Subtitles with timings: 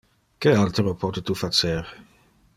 [0.45, 1.79] Que altero pote tu facer?